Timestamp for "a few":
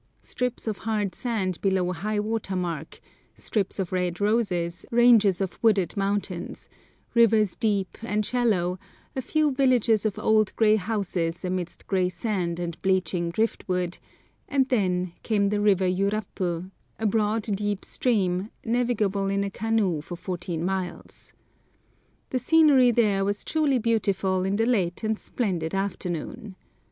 9.15-9.51